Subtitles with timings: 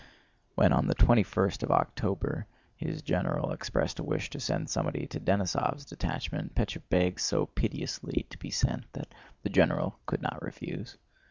[0.55, 5.05] When on the twenty first of October his general expressed a wish to send somebody
[5.05, 10.41] to Denísov's detachment, Pétya begged so piteously to be sent that the general could not
[10.41, 10.97] refuse.